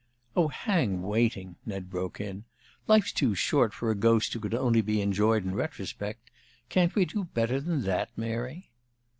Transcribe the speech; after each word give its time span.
"Oh, 0.35 0.47
hang 0.47 1.03
waiting!" 1.03 1.57
Ned 1.63 1.91
broke 1.91 2.19
in. 2.19 2.45
"Life's 2.87 3.11
too 3.11 3.35
short 3.35 3.71
for 3.71 3.91
a 3.91 3.95
ghost 3.95 4.33
who 4.33 4.39
can 4.39 4.55
only 4.55 4.81
be 4.81 4.99
enjoyed 4.99 5.43
in 5.45 5.53
retrospect. 5.53 6.31
Can't 6.69 6.95
we 6.95 7.05
do 7.05 7.25
better 7.25 7.61
than 7.61 7.83
that, 7.83 8.09
Mary?" 8.17 8.71